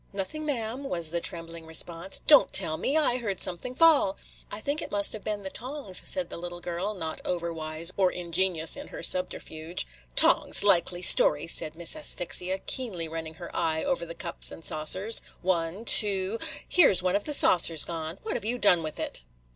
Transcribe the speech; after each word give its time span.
"Nothing, 0.13 0.47
ma'am," 0.47 0.85
was 0.85 1.11
the 1.11 1.21
trembling 1.21 1.67
response. 1.67 2.21
"Don't 2.25 2.51
tell 2.51 2.75
me! 2.75 2.97
I 2.97 3.17
heard 3.19 3.39
something 3.39 3.75
fall." 3.75 4.17
"I 4.51 4.59
think 4.59 4.81
it 4.81 4.89
must 4.89 5.13
have 5.13 5.23
been 5.23 5.43
the 5.43 5.51
tongs," 5.51 6.01
said 6.05 6.31
the 6.31 6.39
little 6.39 6.59
girl,– 6.59 6.95
not 6.95 7.21
over 7.23 7.53
wise 7.53 7.91
or 7.97 8.11
ingenious 8.11 8.75
in 8.75 8.87
her 8.87 9.03
subterfuge. 9.03 9.85
"Tongs!likely 10.15 11.03
story," 11.03 11.45
said 11.45 11.75
Miss 11.75 11.95
Asphyxia, 11.95 12.57
keenly 12.65 13.07
running 13.07 13.35
her 13.35 13.55
eye 13.55 13.83
over 13.83 14.03
the 14.07 14.15
cups 14.15 14.49
and 14.49 14.65
saucers. 14.65 15.21
"One, 15.43 15.85
two,– 15.85 16.39
here 16.67 16.91
's 16.91 17.03
one 17.03 17.15
of 17.15 17.25
the 17.25 17.31
saucers 17.33 17.83
gone. 17.85 18.17
What 18.23 18.33
have 18.33 18.43
you 18.43 18.57
done 18.57 18.81
with 18.81 18.99
it?" 18.99 19.21